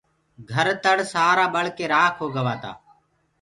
[0.51, 2.71] گھر تَڙ سآرآ ٻݪ ڪي رآکِ هوگآ تآ۔